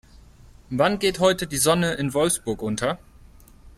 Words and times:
Wann 0.71 0.97
geht 0.97 1.19
heute 1.19 1.45
die 1.45 1.59
Sonne 1.59 1.93
in 1.93 2.15
Wolfsburg 2.15 2.63
unter? 2.63 2.97